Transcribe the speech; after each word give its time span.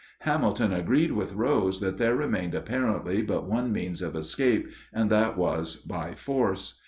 Hamilton 0.21 0.73
agreed 0.73 1.11
with 1.11 1.33
Rose 1.33 1.79
that 1.79 1.99
there 1.99 2.15
remained 2.15 2.55
apparently 2.55 3.21
but 3.21 3.47
one 3.47 3.71
means 3.71 4.01
of 4.01 4.15
escape, 4.15 4.67
and 4.91 5.11
that 5.11 5.37
was 5.37 5.75
by 5.75 6.15
force. 6.15 6.79